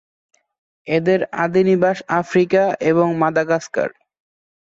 এদের 0.87 1.19
আদিনিবাস 1.43 1.97
আফ্রিকা 2.19 2.63
এবং 2.81 3.07
মাদাগাস্কার। 3.15 3.89